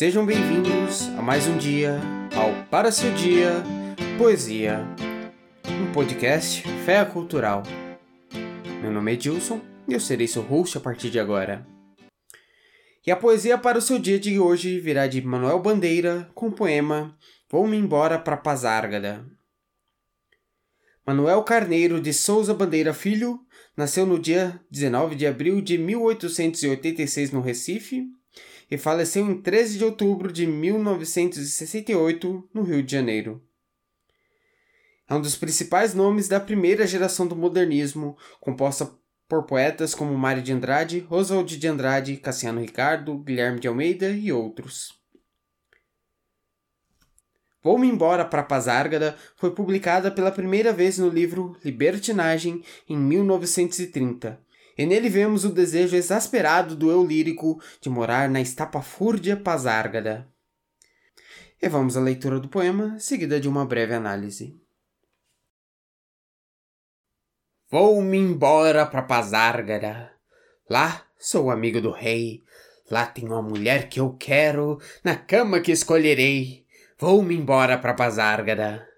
Sejam 0.00 0.24
bem-vindos 0.24 1.08
a 1.18 1.20
mais 1.20 1.46
um 1.46 1.58
dia 1.58 2.00
ao 2.34 2.64
Para 2.70 2.90
Seu 2.90 3.12
Dia 3.12 3.62
Poesia, 4.16 4.80
um 5.66 5.92
podcast 5.92 6.62
Fé 6.86 7.04
Cultural. 7.04 7.62
Meu 8.80 8.90
nome 8.90 9.12
é 9.12 9.16
Dilson 9.16 9.60
e 9.86 9.92
eu 9.92 10.00
serei 10.00 10.26
seu 10.26 10.40
host 10.40 10.78
a 10.78 10.80
partir 10.80 11.10
de 11.10 11.20
agora. 11.20 11.66
E 13.06 13.10
a 13.10 13.16
poesia 13.16 13.58
para 13.58 13.76
o 13.76 13.82
seu 13.82 13.98
dia 13.98 14.18
de 14.18 14.40
hoje 14.40 14.80
virá 14.80 15.06
de 15.06 15.20
Manuel 15.20 15.60
Bandeira 15.60 16.30
com 16.34 16.46
o 16.46 16.52
poema 16.52 17.14
Vou-me 17.50 17.76
embora 17.76 18.18
para 18.18 18.38
Pazárgada. 18.38 19.26
Manuel 21.06 21.42
Carneiro 21.42 22.00
de 22.00 22.14
Souza 22.14 22.54
Bandeira 22.54 22.94
Filho 22.94 23.38
nasceu 23.76 24.06
no 24.06 24.18
dia 24.18 24.58
19 24.70 25.14
de 25.14 25.26
abril 25.26 25.60
de 25.60 25.76
1886 25.76 27.32
no 27.32 27.42
Recife 27.42 28.18
e 28.70 28.78
faleceu 28.78 29.26
em 29.26 29.40
13 29.40 29.78
de 29.78 29.84
outubro 29.84 30.32
de 30.32 30.46
1968 30.46 32.48
no 32.54 32.62
Rio 32.62 32.82
de 32.82 32.92
Janeiro. 32.92 33.42
É 35.08 35.14
um 35.14 35.20
dos 35.20 35.34
principais 35.34 35.92
nomes 35.92 36.28
da 36.28 36.38
primeira 36.38 36.86
geração 36.86 37.26
do 37.26 37.34
modernismo, 37.34 38.16
composta 38.38 38.88
por 39.28 39.44
poetas 39.44 39.94
como 39.94 40.16
Mário 40.16 40.42
de 40.42 40.52
Andrade, 40.52 41.04
Oswald 41.10 41.56
de 41.56 41.66
Andrade, 41.66 42.16
Cassiano 42.16 42.60
Ricardo, 42.60 43.18
Guilherme 43.18 43.58
de 43.58 43.66
Almeida 43.66 44.10
e 44.10 44.32
outros. 44.32 45.00
Vou-me 47.62 47.86
embora 47.86 48.24
para 48.24 48.42
Pazárgada 48.42 49.16
foi 49.36 49.50
publicada 49.50 50.10
pela 50.10 50.32
primeira 50.32 50.72
vez 50.72 50.98
no 50.98 51.08
livro 51.08 51.56
Libertinagem 51.64 52.64
em 52.88 52.96
1930. 52.96 54.40
E 54.80 54.86
nele 54.86 55.10
vemos 55.10 55.44
o 55.44 55.50
desejo 55.50 55.94
exasperado 55.94 56.74
do 56.74 56.90
eu 56.90 57.04
lírico 57.04 57.60
de 57.82 57.90
morar 57.90 58.30
na 58.30 58.40
estapafúrdia 58.40 59.36
Pazárgada. 59.36 60.26
E 61.60 61.68
vamos 61.68 61.98
à 61.98 62.00
leitura 62.00 62.40
do 62.40 62.48
poema, 62.48 62.98
seguida 62.98 63.38
de 63.38 63.46
uma 63.46 63.66
breve 63.66 63.92
análise. 63.92 64.58
Vou-me 67.70 68.16
embora 68.16 68.86
para 68.86 69.02
Pazárgada. 69.02 70.12
Lá 70.66 71.04
sou 71.18 71.50
amigo 71.50 71.82
do 71.82 71.90
rei. 71.90 72.42
Lá 72.90 73.04
tenho 73.04 73.34
a 73.34 73.42
mulher 73.42 73.86
que 73.86 74.00
eu 74.00 74.16
quero, 74.18 74.80
na 75.04 75.14
cama 75.14 75.60
que 75.60 75.72
escolherei. 75.72 76.64
Vou-me 76.98 77.36
embora 77.36 77.76
para 77.76 77.92
Pazárgada. 77.92 78.88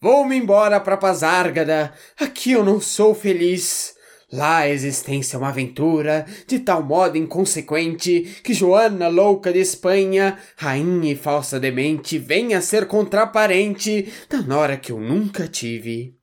Vou-me 0.00 0.36
embora 0.36 0.80
para 0.80 0.96
Pazárgada. 0.96 1.94
Aqui 2.18 2.50
eu 2.50 2.64
não 2.64 2.80
sou 2.80 3.14
feliz. 3.14 4.01
Lá 4.32 4.60
a 4.60 4.68
existência 4.68 5.36
é 5.36 5.38
uma 5.38 5.50
aventura, 5.50 6.24
de 6.46 6.58
tal 6.58 6.82
modo 6.82 7.18
inconsequente, 7.18 8.40
que 8.42 8.54
Joana, 8.54 9.08
louca 9.08 9.52
de 9.52 9.58
Espanha, 9.58 10.38
rainha 10.56 11.12
e 11.12 11.16
falsa 11.16 11.60
demente, 11.60 12.16
venha 12.16 12.56
a 12.56 12.62
ser 12.62 12.86
contraparente 12.86 14.10
da 14.30 14.40
nora 14.40 14.78
que 14.78 14.90
eu 14.90 14.98
nunca 14.98 15.46
tive. 15.46 16.16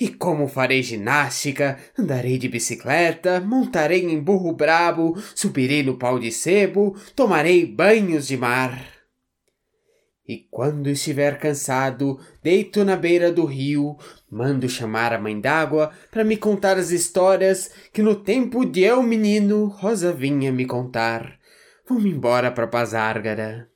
E 0.00 0.08
como 0.08 0.48
farei 0.48 0.82
ginástica, 0.82 1.78
andarei 1.98 2.38
de 2.38 2.48
bicicleta, 2.48 3.38
montarei 3.38 4.02
em 4.02 4.18
burro 4.18 4.54
brabo, 4.54 5.14
subirei 5.34 5.82
no 5.82 5.98
pau 5.98 6.18
de 6.18 6.32
sebo, 6.32 6.96
tomarei 7.14 7.66
banhos 7.66 8.26
de 8.26 8.38
mar. 8.38 8.99
E 10.30 10.46
quando 10.48 10.88
estiver 10.88 11.40
cansado, 11.40 12.20
deito 12.40 12.84
na 12.84 12.94
beira 12.94 13.32
do 13.32 13.44
rio, 13.44 13.96
mando 14.30 14.68
chamar 14.68 15.12
a 15.12 15.18
mãe 15.18 15.40
d'água 15.40 15.90
para 16.08 16.22
me 16.22 16.36
contar 16.36 16.78
as 16.78 16.92
histórias 16.92 17.68
que 17.92 18.00
no 18.00 18.14
tempo 18.14 18.64
de 18.64 18.82
eu 18.82 19.02
menino 19.02 19.66
Rosa 19.66 20.12
vinha 20.12 20.52
me 20.52 20.66
contar. 20.66 21.36
Vou-me 21.84 22.10
embora 22.10 22.52
para 22.52 22.68
Pazárgara. 22.68 23.68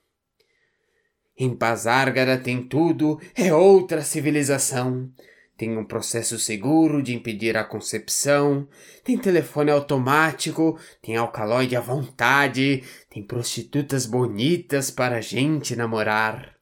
Em 1.36 1.56
Pazárgara 1.56 2.38
tem 2.38 2.62
tudo, 2.62 3.20
é 3.34 3.52
outra 3.52 4.02
civilização. 4.02 5.10
Tem 5.56 5.78
um 5.78 5.84
processo 5.84 6.36
seguro 6.38 7.00
de 7.00 7.14
impedir 7.14 7.56
a 7.56 7.62
concepção, 7.62 8.68
tem 9.04 9.16
telefone 9.16 9.70
automático, 9.70 10.78
tem 11.00 11.16
alcaloide 11.16 11.76
à 11.76 11.80
vontade, 11.80 12.82
tem 13.08 13.24
prostitutas 13.24 14.04
bonitas 14.04 14.90
para 14.90 15.18
a 15.18 15.20
gente 15.20 15.76
namorar. 15.76 16.54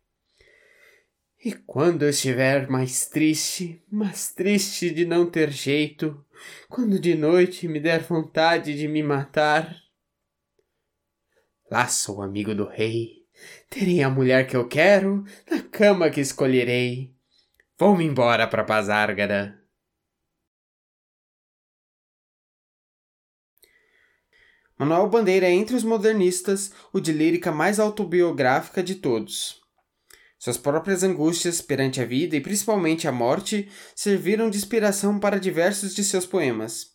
E 1.44 1.52
quando 1.52 2.02
eu 2.02 2.10
estiver 2.10 2.68
mais 2.68 3.06
triste, 3.06 3.82
mais 3.90 4.30
triste 4.32 4.90
de 4.90 5.04
não 5.04 5.28
ter 5.28 5.50
jeito, 5.50 6.24
quando 6.68 7.00
de 7.00 7.14
noite 7.14 7.66
me 7.66 7.80
der 7.80 8.00
vontade 8.02 8.76
de 8.76 8.86
me 8.86 9.02
matar, 9.02 9.74
lá 11.70 11.88
sou 11.88 12.22
amigo 12.22 12.54
do 12.54 12.68
rei, 12.68 13.22
terei 13.68 14.02
a 14.02 14.10
mulher 14.10 14.46
que 14.46 14.56
eu 14.56 14.68
quero, 14.68 15.24
na 15.50 15.62
cama 15.62 16.10
que 16.10 16.20
escolherei. 16.20 17.12
Vou-me 17.84 18.04
embora 18.04 18.46
para 18.46 18.62
Pazárgada. 18.62 19.60
Manuel 24.78 25.08
Bandeira 25.08 25.46
é 25.46 25.50
entre 25.50 25.74
os 25.74 25.82
modernistas 25.82 26.72
o 26.92 27.00
de 27.00 27.10
lírica 27.10 27.50
mais 27.50 27.80
autobiográfica 27.80 28.84
de 28.84 28.94
todos. 28.94 29.60
Suas 30.38 30.56
próprias 30.56 31.02
angústias 31.02 31.60
perante 31.60 32.00
a 32.00 32.04
vida 32.04 32.36
e 32.36 32.40
principalmente 32.40 33.08
a 33.08 33.10
morte 33.10 33.68
serviram 33.96 34.48
de 34.48 34.58
inspiração 34.58 35.18
para 35.18 35.40
diversos 35.40 35.92
de 35.92 36.04
seus 36.04 36.24
poemas. 36.24 36.92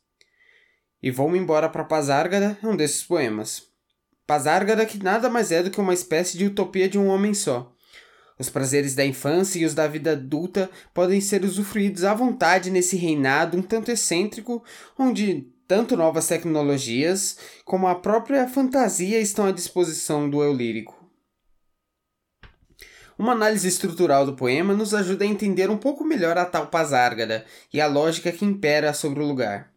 E 1.04 1.12
Vou-me 1.12 1.38
embora 1.38 1.68
para 1.68 1.84
Pazárgada 1.84 2.58
é 2.64 2.66
um 2.66 2.78
desses 2.78 3.04
poemas. 3.04 3.64
Pazárgada 4.26 4.86
que 4.86 5.04
nada 5.04 5.30
mais 5.30 5.52
é 5.52 5.62
do 5.62 5.70
que 5.70 5.82
uma 5.82 5.94
espécie 5.94 6.38
de 6.38 6.46
utopia 6.46 6.88
de 6.88 6.98
um 6.98 7.08
homem 7.08 7.34
só 7.34 7.77
os 8.40 8.50
prazeres 8.50 8.94
da 8.94 9.06
infância 9.06 9.60
e 9.60 9.66
os 9.66 9.74
da 9.74 9.88
vida 9.88 10.12
adulta 10.12 10.70
podem 10.94 11.20
ser 11.20 11.44
usufruídos 11.44 12.04
à 12.04 12.14
vontade 12.14 12.70
nesse 12.70 12.96
reinado 12.96 13.58
um 13.58 13.62
tanto 13.62 13.92
excêntrico, 13.92 14.64
onde 14.98 15.48
tanto 15.68 15.98
novas 15.98 16.28
tecnologias 16.28 17.38
como 17.66 17.88
a 17.88 17.96
própria 17.96 18.48
fantasia 18.48 19.20
estão 19.20 19.46
à 19.46 19.52
disposição 19.52 20.30
do 20.30 20.42
eu 20.42 20.54
lírico. 20.54 20.96
Uma 23.18 23.32
análise 23.32 23.68
estrutural 23.68 24.26
do 24.26 24.36
poema 24.36 24.76
nos 24.76 24.94
ajuda 24.94 25.24
a 25.24 25.28
entender 25.28 25.72
um 25.72 25.78
pouco 25.78 26.04
melhor 26.04 26.38
a 26.38 26.46
tal 26.46 26.68
Pazárgada 26.68 27.46
e 27.74 27.82
a 27.82 27.88
lógica 27.88 28.32
que 28.32 28.46
impera 28.46 28.94
sobre 28.94 29.24
o 29.24 29.26
lugar. 29.26 29.77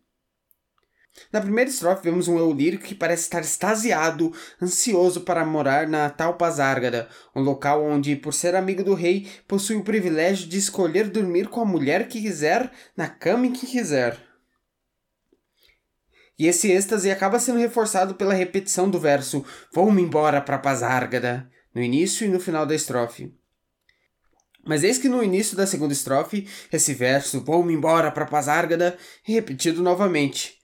Na 1.33 1.41
primeira 1.41 1.71
estrofe 1.71 2.03
vemos 2.03 2.29
um 2.29 2.39
eu 2.39 2.53
lírico 2.53 2.85
que 2.85 2.95
parece 2.95 3.25
estar 3.25 3.41
extasiado, 3.41 4.33
ansioso 4.61 5.23
para 5.23 5.45
morar 5.45 5.87
na 5.87 6.09
tal 6.09 6.35
Pazárgada, 6.35 7.09
um 7.35 7.41
local 7.41 7.85
onde, 7.85 8.17
por 8.17 8.33
ser 8.33 8.55
amigo 8.55 8.83
do 8.83 8.95
rei, 8.95 9.29
possui 9.47 9.77
o 9.77 9.85
privilégio 9.85 10.49
de 10.49 10.59
escolher 10.59 11.09
dormir 11.09 11.49
com 11.49 11.61
a 11.61 11.65
mulher 11.65 12.09
que 12.09 12.21
quiser, 12.21 12.71
na 12.97 13.09
cama 13.09 13.47
em 13.47 13.53
que 13.53 13.67
quiser. 13.67 14.19
E 16.39 16.47
esse 16.47 16.73
êxtase 16.73 17.11
acaba 17.11 17.39
sendo 17.39 17.59
reforçado 17.59 18.15
pela 18.15 18.33
repetição 18.33 18.89
do 18.89 18.99
verso 18.99 19.45
Vou-me 19.75 20.01
embora 20.01 20.41
para 20.41 20.59
Pazárgada, 20.59 21.51
no 21.75 21.83
início 21.83 22.25
e 22.25 22.31
no 22.31 22.41
final 22.41 22.65
da 22.65 22.75
estrofe. 22.75 23.35
Mas 24.65 24.83
eis 24.83 24.97
que 24.97 25.09
no 25.09 25.23
início 25.23 25.57
da 25.57 25.67
segunda 25.67 25.93
estrofe, 25.93 26.49
esse 26.73 26.95
verso 26.95 27.45
Vou-me 27.45 27.75
embora 27.75 28.11
para 28.11 28.27
Pazárgada 28.27 28.97
é 29.29 29.33
repetido 29.33 29.83
novamente 29.83 30.60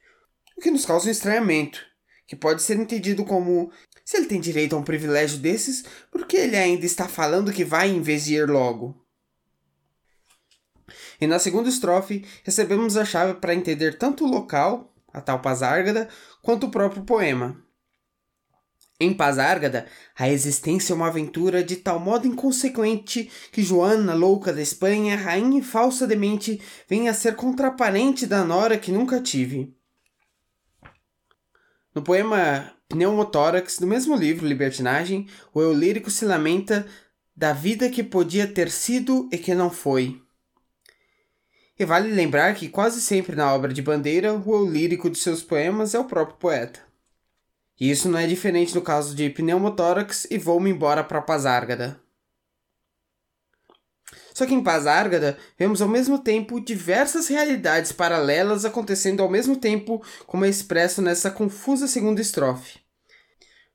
o 0.57 0.61
que 0.61 0.71
nos 0.71 0.87
causa 0.87 1.09
um 1.09 1.11
estranhamento, 1.11 1.85
que 2.27 2.35
pode 2.35 2.63
ser 2.63 2.77
entendido 2.79 3.25
como: 3.25 3.71
se 4.05 4.17
ele 4.17 4.27
tem 4.27 4.41
direito 4.41 4.75
a 4.75 4.79
um 4.79 4.85
privilégio 4.85 5.39
desses, 5.39 5.85
por 6.11 6.27
que 6.27 6.37
ele 6.37 6.57
ainda 6.57 6.87
está 6.87 7.09
falando 7.09 7.53
que 7.53 7.65
vai 7.65 7.91
em 7.91 8.01
vez 8.01 8.25
de 8.25 8.35
ir 8.35 8.49
logo? 8.49 9.05
E 11.21 11.27
na 11.27 11.39
segunda 11.39 11.69
estrofe, 11.69 12.25
recebemos 12.45 12.97
a 12.97 13.05
chave 13.05 13.35
para 13.35 13.55
entender 13.55 13.99
tanto 13.99 14.25
o 14.25 14.31
local, 14.31 14.95
a 15.13 15.21
tal 15.21 15.41
Pazárgada, 15.41 16.09
quanto 16.43 16.67
o 16.67 16.71
próprio 16.71 17.05
poema. 17.05 17.63
Em 18.99 19.13
Pazárgada, 19.13 19.87
a 20.19 20.29
existência 20.29 20.93
é 20.93 20.97
uma 20.97 21.09
aventura 21.09 21.63
de 21.63 21.77
tal 21.77 22.01
modo 22.01 22.27
inconsequente 22.27 23.31
que 23.53 23.63
Joana, 23.63 24.15
louca 24.15 24.55
da 24.55 24.63
Espanha, 24.63 25.17
rainha 25.17 25.59
e 25.59 25.63
falsa 25.63 26.07
demente, 26.07 26.61
vem 26.89 27.07
a 27.07 27.13
ser 27.13 27.37
contraparente 27.37 28.27
da 28.27 28.43
nora 28.43 28.79
que 28.79 28.91
nunca 28.91 29.21
tive. 29.21 29.76
No 31.97 32.03
poema 32.03 32.75
Pneumotórax, 32.91 33.79
do 33.79 33.87
mesmo 33.87 34.15
livro, 34.15 34.47
Libertinagem, 34.47 35.27
o 35.55 35.63
eu 35.63 35.73
lírico 35.73 36.11
se 36.11 36.27
lamenta 36.27 36.87
da 37.35 37.55
vida 37.55 37.89
que 37.89 38.03
podia 38.03 38.47
ter 38.47 38.71
sido 38.71 39.27
e 39.33 39.39
que 39.39 39.55
não 39.55 39.71
foi. 39.71 40.21
E 41.79 41.87
vale 41.87 42.13
lembrar 42.13 42.55
que 42.55 42.69
quase 42.69 43.01
sempre 43.01 43.35
na 43.35 43.51
obra 43.51 43.73
de 43.73 43.81
Bandeira, 43.81 44.35
o 44.35 44.55
eu 44.55 44.71
lírico 44.71 45.09
de 45.09 45.17
seus 45.17 45.43
poemas 45.43 45.95
é 45.95 45.99
o 45.99 46.05
próprio 46.05 46.37
poeta. 46.37 46.81
E 47.81 47.91
isso 47.91 48.11
não 48.11 48.19
é 48.19 48.27
diferente 48.27 48.75
no 48.75 48.83
caso 48.83 49.17
de 49.17 49.31
Pneumotórax 49.31 50.27
e 50.31 50.37
Vou-me 50.37 50.69
embora 50.69 51.03
para 51.03 51.23
Pazárgada. 51.23 51.99
Só 54.37 54.45
que 54.45 54.53
em 54.53 54.63
Pazárgada 54.63 55.39
vemos 55.59 55.81
ao 55.81 55.89
mesmo 55.89 56.19
tempo 56.19 56.61
diversas 56.61 57.27
realidades 57.27 57.91
paralelas 57.91 58.67
acontecendo 58.67 59.23
ao 59.23 59.31
mesmo 59.31 59.57
tempo, 59.57 60.05
como 60.27 60.45
é 60.45 60.49
expresso 60.51 61.01
nessa 61.01 61.31
confusa 61.31 61.89
segunda 61.89 62.21
estrofe. 62.21 62.81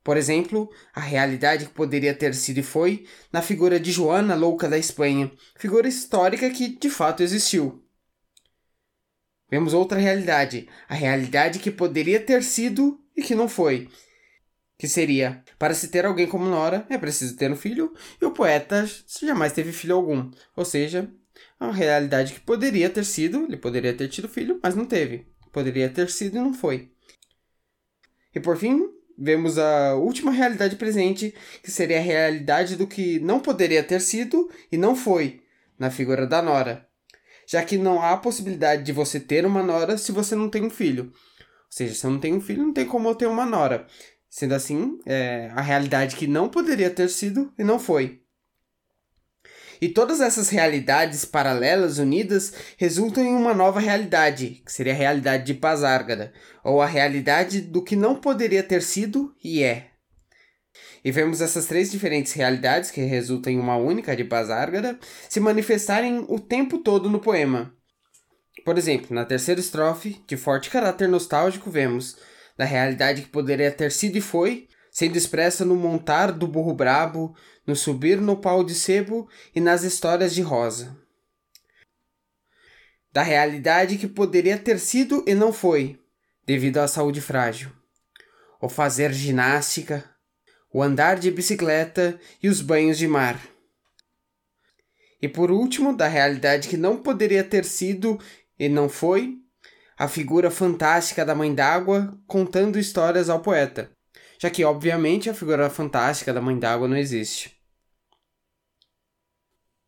Por 0.03 0.17
exemplo, 0.17 0.69
a 0.93 0.99
realidade 0.99 1.65
que 1.65 1.73
poderia 1.73 2.13
ter 2.13 2.35
sido 2.35 2.59
e 2.59 2.61
foi 2.61 3.07
na 3.33 3.41
figura 3.41 3.79
de 3.79 3.91
Joana 3.91 4.35
Louca 4.35 4.69
da 4.69 4.77
Espanha, 4.77 5.31
figura 5.55 5.87
histórica 5.87 6.47
que 6.51 6.77
de 6.77 6.91
fato 6.91 7.23
existiu. 7.23 7.83
Vemos 9.49 9.73
outra 9.73 9.97
realidade, 9.97 10.69
a 10.87 10.93
realidade 10.93 11.57
que 11.57 11.71
poderia 11.71 12.19
ter 12.19 12.43
sido 12.43 12.99
e 13.17 13.23
que 13.23 13.33
não 13.33 13.49
foi. 13.49 13.89
Que 14.81 14.87
seria, 14.87 15.43
para 15.59 15.75
se 15.75 15.89
ter 15.89 16.07
alguém 16.07 16.25
como 16.25 16.49
Nora, 16.49 16.87
é 16.89 16.97
preciso 16.97 17.37
ter 17.37 17.51
um 17.51 17.55
filho, 17.55 17.93
e 18.19 18.25
o 18.25 18.31
poeta 18.31 18.83
jamais 19.21 19.53
teve 19.53 19.71
filho 19.71 19.95
algum. 19.95 20.31
Ou 20.55 20.65
seja, 20.65 21.07
a 21.59 21.71
realidade 21.71 22.33
que 22.33 22.39
poderia 22.39 22.89
ter 22.89 23.05
sido, 23.05 23.43
ele 23.43 23.57
poderia 23.57 23.93
ter 23.93 24.07
tido 24.07 24.27
filho, 24.27 24.59
mas 24.63 24.73
não 24.73 24.83
teve. 24.83 25.27
Poderia 25.51 25.87
ter 25.87 26.09
sido 26.09 26.35
e 26.35 26.39
não 26.39 26.51
foi. 26.51 26.89
E 28.33 28.39
por 28.39 28.57
fim, 28.57 28.89
vemos 29.15 29.59
a 29.59 29.93
última 29.93 30.31
realidade 30.31 30.75
presente, 30.77 31.35
que 31.61 31.69
seria 31.69 31.99
a 31.99 32.01
realidade 32.01 32.75
do 32.75 32.87
que 32.87 33.19
não 33.19 33.39
poderia 33.39 33.83
ter 33.83 34.01
sido 34.01 34.49
e 34.71 34.77
não 34.77 34.95
foi, 34.95 35.41
na 35.77 35.91
figura 35.91 36.25
da 36.25 36.41
Nora. 36.41 36.87
Já 37.45 37.63
que 37.63 37.77
não 37.77 38.01
há 38.01 38.17
possibilidade 38.17 38.81
de 38.81 38.91
você 38.91 39.19
ter 39.19 39.45
uma 39.45 39.61
Nora 39.61 39.95
se 39.95 40.11
você 40.11 40.33
não 40.35 40.49
tem 40.49 40.63
um 40.63 40.71
filho. 40.71 41.13
Ou 41.13 41.67
seja, 41.69 41.93
se 41.93 42.03
eu 42.03 42.09
não 42.09 42.19
tenho 42.19 42.37
um 42.37 42.41
filho, 42.41 42.63
não 42.63 42.73
tem 42.73 42.87
como 42.87 43.07
eu 43.07 43.13
ter 43.13 43.27
uma 43.27 43.45
Nora. 43.45 43.85
Sendo 44.31 44.55
assim, 44.55 44.97
é 45.05 45.51
a 45.53 45.61
realidade 45.61 46.15
que 46.15 46.25
não 46.25 46.47
poderia 46.47 46.89
ter 46.89 47.09
sido 47.09 47.51
e 47.59 47.65
não 47.65 47.77
foi. 47.77 48.21
E 49.81 49.89
todas 49.89 50.21
essas 50.21 50.47
realidades 50.47 51.25
paralelas 51.25 51.97
unidas 51.97 52.53
resultam 52.77 53.25
em 53.25 53.35
uma 53.35 53.53
nova 53.53 53.81
realidade, 53.81 54.61
que 54.65 54.71
seria 54.71 54.93
a 54.93 54.95
realidade 54.95 55.43
de 55.43 55.53
Pazárgada, 55.53 56.31
ou 56.63 56.81
a 56.81 56.85
realidade 56.85 57.59
do 57.59 57.83
que 57.83 57.95
não 57.95 58.15
poderia 58.15 58.63
ter 58.63 58.81
sido 58.81 59.35
e 59.43 59.63
é. 59.63 59.89
E 61.03 61.11
vemos 61.11 61.41
essas 61.41 61.65
três 61.65 61.91
diferentes 61.91 62.31
realidades, 62.31 62.89
que 62.89 63.01
resultam 63.01 63.51
em 63.51 63.59
uma 63.59 63.75
única 63.75 64.15
de 64.15 64.23
Pazárgada, 64.23 64.97
se 65.27 65.41
manifestarem 65.41 66.23
o 66.29 66.39
tempo 66.39 66.77
todo 66.77 67.09
no 67.09 67.19
poema. 67.19 67.75
Por 68.63 68.77
exemplo, 68.77 69.13
na 69.13 69.25
terceira 69.25 69.59
estrofe, 69.59 70.23
de 70.25 70.37
forte 70.37 70.69
caráter 70.69 71.09
nostálgico, 71.09 71.69
vemos 71.69 72.15
da 72.57 72.65
realidade 72.65 73.23
que 73.23 73.29
poderia 73.29 73.71
ter 73.71 73.91
sido 73.91 74.17
e 74.17 74.21
foi, 74.21 74.67
sendo 74.91 75.17
expressa 75.17 75.63
no 75.63 75.75
montar 75.75 76.31
do 76.31 76.47
burro 76.47 76.73
brabo, 76.73 77.35
no 77.65 77.75
subir 77.75 78.19
no 78.19 78.37
pau 78.37 78.63
de 78.63 78.75
sebo 78.75 79.29
e 79.55 79.61
nas 79.61 79.83
histórias 79.83 80.33
de 80.33 80.41
Rosa. 80.41 80.97
Da 83.11 83.23
realidade 83.23 83.97
que 83.97 84.07
poderia 84.07 84.57
ter 84.57 84.79
sido 84.79 85.23
e 85.27 85.33
não 85.33 85.51
foi, 85.51 85.99
devido 86.45 86.77
à 86.77 86.87
saúde 86.87 87.21
frágil. 87.21 87.71
O 88.59 88.69
fazer 88.69 89.13
ginástica, 89.13 90.09
o 90.73 90.81
andar 90.81 91.19
de 91.19 91.29
bicicleta 91.31 92.19
e 92.41 92.47
os 92.47 92.61
banhos 92.61 92.97
de 92.97 93.07
mar. 93.07 93.39
E 95.21 95.27
por 95.27 95.51
último, 95.51 95.95
da 95.95 96.07
realidade 96.07 96.67
que 96.67 96.77
não 96.77 96.97
poderia 96.97 97.43
ter 97.43 97.65
sido 97.65 98.19
e 98.57 98.69
não 98.69 98.87
foi, 98.87 99.40
a 100.01 100.07
figura 100.07 100.49
fantástica 100.49 101.23
da 101.23 101.35
Mãe 101.35 101.53
d'Água 101.53 102.17
contando 102.25 102.79
histórias 102.79 103.29
ao 103.29 103.39
poeta, 103.39 103.91
já 104.39 104.49
que, 104.49 104.63
obviamente, 104.63 105.29
a 105.29 105.33
figura 105.33 105.69
fantástica 105.69 106.33
da 106.33 106.41
Mãe 106.41 106.57
d'Água 106.57 106.87
não 106.87 106.97
existe. 106.97 107.55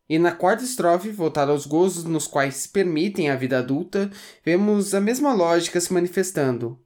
E 0.08 0.16
na 0.16 0.30
quarta 0.30 0.62
estrofe, 0.62 1.10
voltada 1.10 1.50
aos 1.50 1.66
gozos 1.66 2.04
nos 2.04 2.28
quais 2.28 2.64
permitem 2.64 3.28
a 3.28 3.34
vida 3.34 3.58
adulta, 3.58 4.08
vemos 4.44 4.94
a 4.94 5.00
mesma 5.00 5.34
lógica 5.34 5.80
se 5.80 5.92
manifestando. 5.92 6.80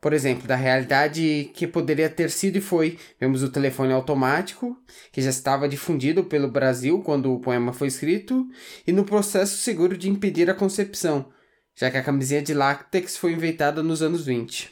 Por 0.00 0.12
exemplo, 0.12 0.46
da 0.46 0.54
realidade 0.54 1.50
que 1.54 1.66
poderia 1.66 2.08
ter 2.08 2.30
sido 2.30 2.58
e 2.58 2.60
foi, 2.60 3.00
vemos 3.18 3.42
o 3.42 3.50
telefone 3.50 3.92
automático, 3.92 4.80
que 5.10 5.20
já 5.20 5.30
estava 5.30 5.68
difundido 5.68 6.22
pelo 6.22 6.48
Brasil 6.48 7.02
quando 7.02 7.34
o 7.34 7.40
poema 7.40 7.72
foi 7.72 7.88
escrito, 7.88 8.46
e 8.86 8.92
no 8.92 9.04
processo 9.04 9.56
seguro 9.56 9.98
de 9.98 10.08
impedir 10.08 10.48
a 10.48 10.54
concepção, 10.54 11.32
já 11.80 11.90
que 11.90 11.96
a 11.96 12.02
camisinha 12.02 12.42
de 12.42 12.52
látex 12.52 13.16
foi 13.16 13.32
inventada 13.32 13.82
nos 13.82 14.02
anos 14.02 14.26
20. 14.26 14.70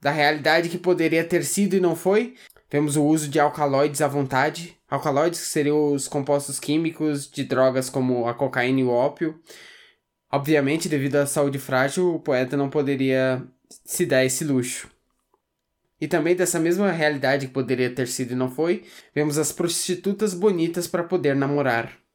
Da 0.00 0.10
realidade 0.10 0.70
que 0.70 0.78
poderia 0.78 1.22
ter 1.22 1.44
sido 1.44 1.76
e 1.76 1.80
não 1.80 1.94
foi, 1.94 2.34
vemos 2.70 2.96
o 2.96 3.04
uso 3.04 3.28
de 3.28 3.38
alcaloides 3.38 4.00
à 4.00 4.08
vontade, 4.08 4.74
alcaloides 4.88 5.40
que 5.40 5.46
seriam 5.48 5.92
os 5.92 6.08
compostos 6.08 6.58
químicos 6.58 7.30
de 7.30 7.44
drogas 7.44 7.90
como 7.90 8.26
a 8.26 8.32
cocaína 8.32 8.80
e 8.80 8.84
o 8.84 8.90
ópio. 8.90 9.38
Obviamente, 10.32 10.88
devido 10.88 11.16
à 11.16 11.26
saúde 11.26 11.58
frágil, 11.58 12.14
o 12.14 12.20
poeta 12.20 12.56
não 12.56 12.70
poderia 12.70 13.46
se 13.84 14.06
dar 14.06 14.24
esse 14.24 14.44
luxo. 14.44 14.90
E 16.00 16.08
também 16.08 16.34
dessa 16.34 16.58
mesma 16.58 16.90
realidade 16.90 17.48
que 17.48 17.52
poderia 17.52 17.94
ter 17.94 18.08
sido 18.08 18.32
e 18.32 18.34
não 18.34 18.50
foi, 18.50 18.86
vemos 19.14 19.36
as 19.36 19.52
prostitutas 19.52 20.32
bonitas 20.32 20.86
para 20.86 21.04
poder 21.04 21.36
namorar. 21.36 22.05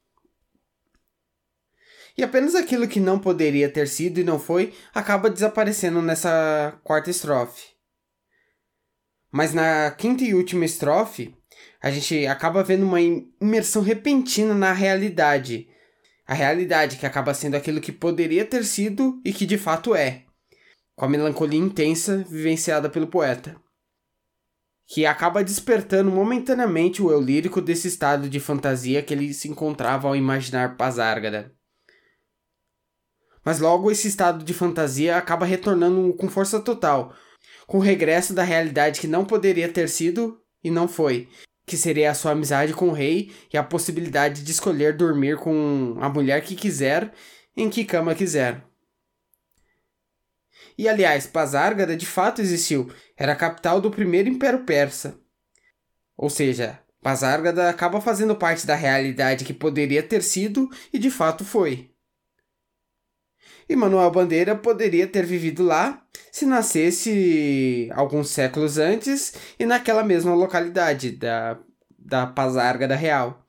E 2.16 2.22
apenas 2.22 2.54
aquilo 2.54 2.88
que 2.88 3.00
não 3.00 3.18
poderia 3.18 3.68
ter 3.68 3.88
sido 3.88 4.18
e 4.18 4.24
não 4.24 4.38
foi 4.38 4.74
acaba 4.94 5.30
desaparecendo 5.30 6.02
nessa 6.02 6.78
quarta 6.84 7.10
estrofe. 7.10 7.72
Mas 9.30 9.54
na 9.54 9.90
quinta 9.92 10.22
e 10.22 10.34
última 10.34 10.64
estrofe, 10.64 11.34
a 11.80 11.90
gente 11.90 12.26
acaba 12.26 12.62
vendo 12.62 12.84
uma 12.84 13.00
imersão 13.00 13.82
repentina 13.82 14.54
na 14.54 14.72
realidade. 14.72 15.68
A 16.26 16.34
realidade 16.34 16.98
que 16.98 17.06
acaba 17.06 17.32
sendo 17.32 17.56
aquilo 17.56 17.80
que 17.80 17.90
poderia 17.90 18.44
ter 18.44 18.64
sido 18.64 19.20
e 19.24 19.32
que 19.32 19.46
de 19.46 19.56
fato 19.56 19.94
é, 19.94 20.24
com 20.94 21.06
a 21.06 21.08
melancolia 21.08 21.58
intensa 21.58 22.18
vivenciada 22.28 22.90
pelo 22.90 23.06
poeta. 23.06 23.56
Que 24.86 25.06
acaba 25.06 25.42
despertando 25.42 26.10
momentaneamente 26.10 27.02
o 27.02 27.10
eu 27.10 27.20
lírico 27.20 27.62
desse 27.62 27.88
estado 27.88 28.28
de 28.28 28.38
fantasia 28.38 29.02
que 29.02 29.14
ele 29.14 29.32
se 29.32 29.48
encontrava 29.48 30.08
ao 30.08 30.14
imaginar 30.14 30.76
Pazárgada. 30.76 31.52
Mas 33.44 33.58
logo 33.58 33.90
esse 33.90 34.08
estado 34.08 34.44
de 34.44 34.54
fantasia 34.54 35.16
acaba 35.16 35.44
retornando 35.44 36.12
com 36.14 36.28
força 36.28 36.60
total, 36.60 37.14
com 37.66 37.78
o 37.78 37.80
regresso 37.80 38.32
da 38.32 38.42
realidade 38.42 39.00
que 39.00 39.06
não 39.06 39.24
poderia 39.24 39.68
ter 39.68 39.88
sido 39.88 40.40
e 40.62 40.70
não 40.70 40.86
foi, 40.86 41.28
que 41.66 41.76
seria 41.76 42.10
a 42.10 42.14
sua 42.14 42.32
amizade 42.32 42.72
com 42.72 42.88
o 42.88 42.92
rei 42.92 43.32
e 43.52 43.56
a 43.56 43.62
possibilidade 43.62 44.42
de 44.42 44.50
escolher 44.50 44.96
dormir 44.96 45.36
com 45.38 45.96
a 46.00 46.08
mulher 46.08 46.42
que 46.42 46.54
quiser, 46.54 47.12
em 47.56 47.68
que 47.68 47.84
cama 47.84 48.14
quiser. 48.14 48.64
E 50.78 50.88
aliás, 50.88 51.26
Pazárgada 51.26 51.96
de 51.96 52.06
fato 52.06 52.40
existiu, 52.40 52.90
era 53.16 53.32
a 53.32 53.36
capital 53.36 53.80
do 53.80 53.90
primeiro 53.90 54.28
Império 54.28 54.64
Persa. 54.64 55.20
Ou 56.16 56.30
seja, 56.30 56.80
Pazárgada 57.02 57.68
acaba 57.68 58.00
fazendo 58.00 58.36
parte 58.36 58.66
da 58.66 58.74
realidade 58.74 59.44
que 59.44 59.52
poderia 59.52 60.02
ter 60.02 60.22
sido 60.22 60.70
e 60.92 60.98
de 60.98 61.10
fato 61.10 61.44
foi 61.44 61.91
e 63.68 63.76
Manuel 63.76 64.10
Bandeira 64.10 64.54
poderia 64.54 65.06
ter 65.06 65.24
vivido 65.24 65.62
lá 65.62 66.02
se 66.30 66.46
nascesse 66.46 67.88
alguns 67.92 68.30
séculos 68.30 68.78
antes 68.78 69.34
e 69.58 69.66
naquela 69.66 70.02
mesma 70.02 70.34
localidade 70.34 71.10
da, 71.12 71.58
da 71.98 72.26
Pazarga 72.26 72.88
da 72.88 72.96
Real. 72.96 73.46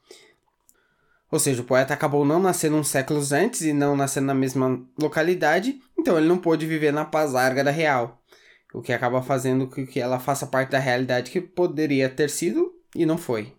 Ou 1.32 1.40
seja, 1.40 1.62
o 1.62 1.66
poeta 1.66 1.94
acabou 1.94 2.24
não 2.24 2.40
nascendo 2.40 2.78
uns 2.78 2.90
séculos 2.90 3.32
antes 3.32 3.62
e 3.62 3.74
não 3.74 3.96
nascendo 3.96 4.28
na 4.28 4.36
mesma 4.36 4.80
localidade, 5.00 5.80
então 5.98 6.18
ele 6.18 6.28
não 6.28 6.38
pôde 6.38 6.68
viver 6.68 6.94
na 6.94 7.06
Pazarga 7.06 7.64
da 7.64 7.72
Real, 7.72 8.22
o 8.74 8.82
que 8.82 8.94
acaba 8.94 9.22
fazendo 9.22 9.68
com 9.68 9.86
que 9.86 10.00
ela 10.00 10.20
faça 10.20 10.46
parte 10.46 10.70
da 10.70 10.80
realidade 10.80 11.32
que 11.32 11.42
poderia 11.42 12.08
ter 12.08 12.30
sido 12.30 12.72
e 12.96 13.06
não 13.06 13.18
foi. 13.18 13.52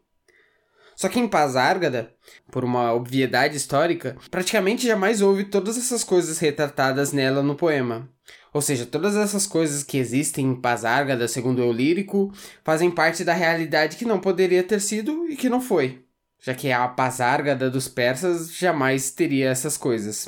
Só 1.05 1.11
que 1.11 1.21
em 1.21 1.29
Pazárgada, 1.29 2.15
por 2.51 2.65
uma 2.65 2.95
obviedade 2.95 3.59
histórica, 3.59 4.17
praticamente 4.31 4.87
jamais 4.87 5.21
houve 5.21 5.45
todas 5.45 5.77
essas 5.77 6.03
coisas 6.03 6.39
retratadas 6.39 7.13
nela 7.13 7.43
no 7.43 7.55
poema. 7.55 8.09
Ou 8.55 8.63
seja, 8.63 8.87
todas 8.87 9.15
essas 9.15 9.47
coisas 9.47 9.83
que 9.83 9.99
existem 9.99 10.47
em 10.47 10.55
Pazárgada, 10.59 11.29
segundo 11.29 11.63
o 11.63 11.71
lírico, 11.71 12.33
fazem 12.65 12.91
parte 12.91 13.23
da 13.23 13.35
realidade 13.35 13.97
que 13.99 14.07
não 14.07 14.19
poderia 14.19 14.63
ter 14.63 14.81
sido 14.81 15.29
e 15.29 15.37
que 15.37 15.51
não 15.51 15.61
foi, 15.61 16.03
já 16.41 16.55
que 16.55 16.73
a 16.73 16.89
Pazárgada 16.89 17.71
dos 17.71 17.87
persas 17.87 18.51
jamais 18.55 19.11
teria 19.11 19.51
essas 19.51 19.77
coisas. 19.77 20.27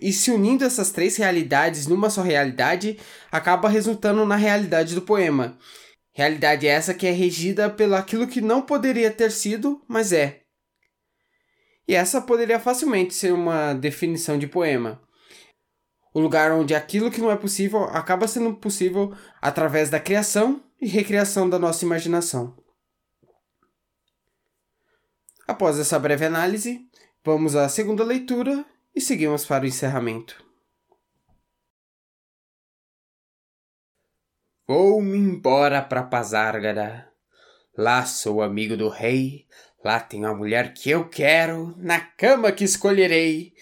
E 0.00 0.12
se 0.12 0.30
unindo 0.30 0.64
essas 0.64 0.92
três 0.92 1.16
realidades 1.16 1.88
numa 1.88 2.08
só 2.08 2.22
realidade, 2.22 3.00
acaba 3.32 3.68
resultando 3.68 4.24
na 4.24 4.36
realidade 4.36 4.94
do 4.94 5.02
poema, 5.02 5.58
Realidade 6.16 6.66
essa 6.66 6.94
que 6.94 7.06
é 7.06 7.10
regida 7.10 7.68
pelo 7.68 7.94
aquilo 7.94 8.26
que 8.26 8.40
não 8.40 8.62
poderia 8.62 9.10
ter 9.10 9.30
sido, 9.30 9.84
mas 9.86 10.14
é. 10.14 10.40
E 11.86 11.94
essa 11.94 12.22
poderia 12.22 12.58
facilmente 12.58 13.12
ser 13.12 13.34
uma 13.34 13.74
definição 13.74 14.38
de 14.38 14.46
poema. 14.46 14.98
O 16.14 16.18
lugar 16.18 16.50
onde 16.52 16.74
aquilo 16.74 17.10
que 17.10 17.20
não 17.20 17.30
é 17.30 17.36
possível 17.36 17.84
acaba 17.84 18.26
sendo 18.26 18.54
possível 18.54 19.14
através 19.42 19.90
da 19.90 20.00
criação 20.00 20.64
e 20.80 20.86
recriação 20.86 21.50
da 21.50 21.58
nossa 21.58 21.84
imaginação. 21.84 22.56
Após 25.46 25.78
essa 25.78 25.98
breve 25.98 26.24
análise, 26.24 26.80
vamos 27.22 27.54
à 27.54 27.68
segunda 27.68 28.02
leitura 28.02 28.64
e 28.94 29.02
seguimos 29.02 29.44
para 29.44 29.64
o 29.64 29.66
encerramento. 29.66 30.45
Vou-me 34.68 35.16
embora 35.16 35.80
pra 35.80 36.02
Pazárgara. 36.02 37.08
Lá 37.78 38.04
sou 38.04 38.42
amigo 38.42 38.76
do 38.76 38.88
rei, 38.88 39.46
lá 39.84 40.00
tenho 40.00 40.26
a 40.26 40.34
mulher 40.34 40.74
que 40.74 40.90
eu 40.90 41.08
quero, 41.08 41.72
na 41.76 42.00
cama 42.00 42.50
que 42.50 42.64
escolherei. 42.64 43.52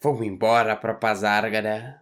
Vou-me 0.00 0.26
embora 0.26 0.74
pra 0.74 0.94
Pazárgara. 0.94 2.00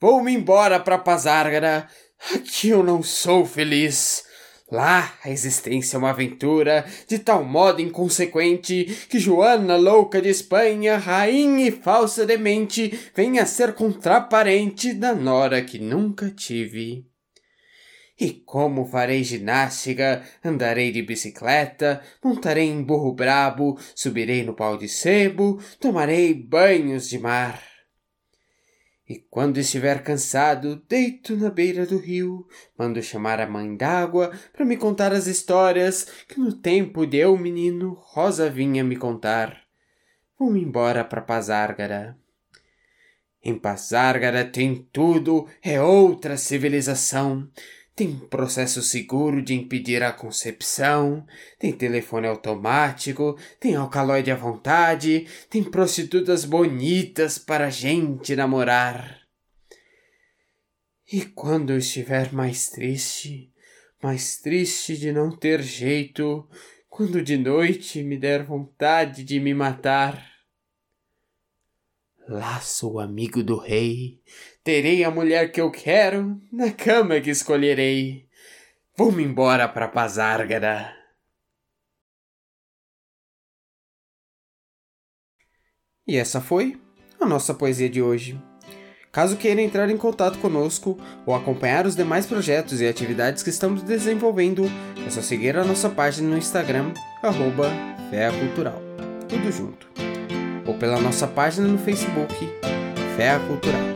Vou-me 0.00 0.32
embora 0.32 0.80
pra 0.80 0.98
Pazárgara, 0.98 1.86
aqui 2.34 2.70
eu 2.70 2.82
não 2.82 3.00
sou 3.00 3.46
feliz. 3.46 4.24
Lá 4.68 5.14
a 5.22 5.30
existência 5.30 5.94
é 5.94 5.98
uma 5.98 6.10
aventura 6.10 6.84
de 7.06 7.20
tal 7.20 7.44
modo 7.44 7.80
inconsequente 7.80 9.06
que 9.08 9.20
Joana, 9.20 9.76
louca 9.76 10.20
de 10.20 10.30
Espanha, 10.30 10.98
rainha 10.98 11.68
e 11.68 11.70
falsa 11.70 12.26
demente, 12.26 13.12
vem 13.14 13.38
a 13.38 13.46
ser 13.46 13.74
contraparente 13.74 14.92
da 14.92 15.14
nora 15.14 15.62
que 15.62 15.78
nunca 15.78 16.28
tive. 16.28 17.11
E 18.22 18.34
como 18.46 18.84
farei 18.84 19.24
ginástica, 19.24 20.22
andarei 20.44 20.92
de 20.92 21.02
bicicleta, 21.02 22.00
montarei 22.22 22.68
em 22.68 22.80
burro 22.80 23.12
brabo, 23.12 23.76
subirei 23.96 24.44
no 24.44 24.54
pau 24.54 24.78
de 24.78 24.88
sebo, 24.88 25.60
tomarei 25.80 26.32
banhos 26.32 27.08
de 27.08 27.18
mar. 27.18 27.60
E 29.08 29.18
quando 29.28 29.58
estiver 29.58 30.04
cansado, 30.04 30.80
deito 30.88 31.36
na 31.36 31.50
beira 31.50 31.84
do 31.84 31.98
rio, 31.98 32.46
mando 32.78 33.02
chamar 33.02 33.40
a 33.40 33.46
mãe 33.48 33.76
d'água 33.76 34.30
para 34.52 34.64
me 34.64 34.76
contar 34.76 35.12
as 35.12 35.26
histórias 35.26 36.06
que 36.28 36.38
no 36.38 36.52
tempo 36.52 37.04
de 37.04 37.16
eu 37.16 37.36
menino 37.36 37.92
Rosa 37.92 38.48
vinha 38.48 38.84
me 38.84 38.94
contar. 38.94 39.62
Vou-me 40.38 40.62
embora 40.62 41.02
para 41.02 41.22
Pazárgara. 41.22 42.16
Em 43.44 43.58
Pazárgara 43.58 44.44
tem 44.44 44.86
tudo, 44.92 45.48
é 45.60 45.82
outra 45.82 46.36
civilização. 46.36 47.50
Tem 47.94 48.18
processo 48.18 48.80
seguro 48.82 49.42
de 49.42 49.52
impedir 49.54 50.02
a 50.02 50.12
concepção, 50.12 51.26
tem 51.58 51.72
telefone 51.72 52.26
automático, 52.26 53.38
tem 53.60 53.74
alcaloide 53.74 54.30
à 54.30 54.34
vontade, 54.34 55.26
tem 55.50 55.62
prostitutas 55.62 56.46
bonitas 56.46 57.36
para 57.36 57.66
a 57.66 57.70
gente 57.70 58.34
namorar. 58.34 59.20
E 61.12 61.20
quando 61.26 61.70
eu 61.70 61.78
estiver 61.78 62.32
mais 62.32 62.70
triste, 62.70 63.52
mais 64.02 64.38
triste 64.38 64.96
de 64.96 65.12
não 65.12 65.30
ter 65.30 65.60
jeito, 65.62 66.48
quando 66.88 67.22
de 67.22 67.36
noite 67.36 68.02
me 68.02 68.16
der 68.16 68.42
vontade 68.42 69.22
de 69.22 69.38
me 69.38 69.52
matar, 69.52 70.32
Lá 72.28 72.60
sou 72.60 73.00
amigo 73.00 73.42
do 73.42 73.58
rei, 73.58 74.20
terei 74.62 75.04
a 75.04 75.10
mulher 75.10 75.50
que 75.50 75.60
eu 75.60 75.70
quero, 75.70 76.40
na 76.50 76.70
cama 76.70 77.20
que 77.20 77.30
escolherei. 77.30 78.28
Vou-me 78.96 79.22
embora 79.22 79.68
para 79.68 79.88
Pazárgara. 79.88 80.94
E 86.06 86.16
essa 86.16 86.40
foi 86.40 86.80
a 87.20 87.26
nossa 87.26 87.54
poesia 87.54 87.88
de 87.88 88.02
hoje. 88.02 88.40
Caso 89.10 89.36
queira 89.36 89.60
entrar 89.60 89.90
em 89.90 89.96
contato 89.96 90.38
conosco 90.38 90.98
ou 91.26 91.34
acompanhar 91.34 91.86
os 91.86 91.94
demais 91.94 92.26
projetos 92.26 92.80
e 92.80 92.88
atividades 92.88 93.42
que 93.42 93.50
estamos 93.50 93.82
desenvolvendo, 93.82 94.64
é 95.06 95.10
só 95.10 95.20
seguir 95.20 95.56
a 95.56 95.64
nossa 95.64 95.90
página 95.90 96.30
no 96.30 96.38
Instagram, 96.38 96.92
arroba 97.22 97.70
Cultural. 98.40 98.80
Tudo 99.28 99.52
junto 99.52 99.92
ou 100.66 100.74
pela 100.74 101.00
nossa 101.00 101.26
página 101.26 101.66
no 101.66 101.78
Facebook, 101.78 102.34
Fé 103.16 103.38
Cultural. 103.46 103.91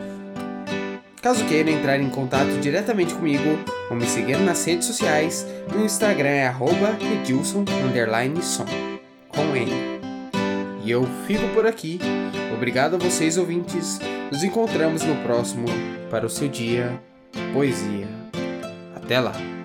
Caso 1.26 1.44
queira 1.46 1.72
entrar 1.72 1.98
em 1.98 2.08
contato 2.08 2.56
diretamente 2.60 3.12
comigo 3.12 3.58
ou 3.90 3.96
me 3.96 4.06
seguir 4.06 4.38
nas 4.38 4.64
redes 4.64 4.86
sociais, 4.86 5.44
no 5.74 5.84
Instagram 5.84 6.28
é 6.28 6.46
edilson, 7.20 7.64
com 9.26 9.56
N. 9.56 9.72
E 10.84 10.88
eu 10.88 11.04
fico 11.26 11.48
por 11.48 11.66
aqui. 11.66 11.98
Obrigado 12.54 12.94
a 12.94 12.98
vocês 13.00 13.36
ouvintes. 13.36 13.98
Nos 14.30 14.44
encontramos 14.44 15.02
no 15.02 15.16
próximo 15.24 15.66
para 16.12 16.24
o 16.24 16.30
seu 16.30 16.46
dia 16.46 16.96
poesia. 17.52 18.06
Até 18.94 19.18
lá! 19.18 19.55